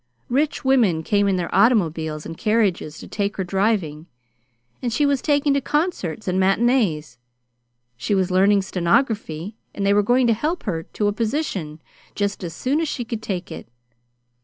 Rich 0.29 0.65
women 0.65 1.03
came 1.03 1.27
in 1.27 1.35
their 1.35 1.53
automobiles 1.53 2.25
and 2.25 2.35
carriages 2.35 2.97
to 2.97 3.07
take 3.07 3.37
her 3.37 3.43
driving, 3.43 4.07
and 4.81 4.91
she 4.91 5.05
was 5.05 5.21
taken 5.21 5.53
to 5.53 5.61
concerts 5.61 6.27
and 6.27 6.39
matinees. 6.39 7.19
She 7.97 8.15
was 8.15 8.31
learnin' 8.31 8.63
stenography, 8.63 9.57
and 9.75 9.85
they 9.85 9.93
were 9.93 10.01
going 10.01 10.25
to 10.25 10.33
help 10.33 10.63
her 10.63 10.81
to 10.81 11.05
a 11.07 11.13
position 11.13 11.83
just 12.15 12.43
as 12.43 12.51
soon 12.55 12.81
as 12.81 12.87
she 12.87 13.05
could 13.05 13.21
take 13.21 13.51
it. 13.51 13.67